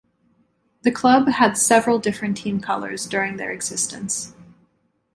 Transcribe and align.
The 0.81 0.89
club 0.89 1.27
had 1.27 1.59
several 1.59 1.99
different 1.99 2.35
team 2.35 2.59
colours 2.59 3.05
during 3.05 3.37
their 3.37 3.51
existence. 3.51 4.33